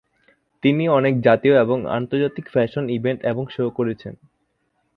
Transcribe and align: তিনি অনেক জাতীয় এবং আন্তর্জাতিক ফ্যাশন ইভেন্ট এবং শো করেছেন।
তিনি 0.63 0.83
অনেক 0.89 1.13
জাতীয় 1.21 1.55
এবং 1.61 1.77
আন্তর্জাতিক 1.89 2.45
ফ্যাশন 2.49 2.85
ইভেন্ট 2.89 3.19
এবং 3.23 3.43
শো 3.49 3.63
করেছেন। 3.69 4.13